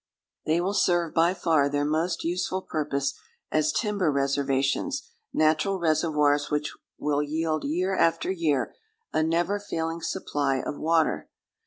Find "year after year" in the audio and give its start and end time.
7.63-8.73